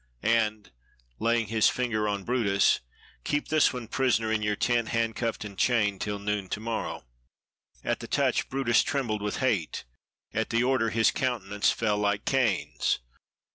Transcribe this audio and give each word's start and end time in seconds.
"And" 0.23 0.71
(laying 1.19 1.45
his 1.45 1.69
finger 1.69 2.07
on 2.09 2.23
brutus) 2.23 2.79
"keep 3.23 3.49
this 3.49 3.71
one 3.71 3.87
prisoner 3.87 4.31
in 4.31 4.41
your 4.41 4.55
tent, 4.55 4.87
handcuffed 4.89 5.45
and 5.45 5.55
chained, 5.55 6.01
till 6.01 6.17
noon 6.17 6.49
to 6.49 6.59
morrow." 6.59 7.03
At 7.83 7.99
the 7.99 8.07
touch, 8.07 8.49
brutus 8.49 8.81
trembled 8.81 9.21
with 9.21 9.37
hate; 9.45 9.85
at 10.33 10.49
the 10.49 10.63
order, 10.63 10.89
his 10.89 11.11
countenance 11.11 11.69
fell 11.69 11.99
like 11.99 12.25
Cain's. 12.25 12.97